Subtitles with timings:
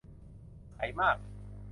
[0.75, 1.17] ใสมาก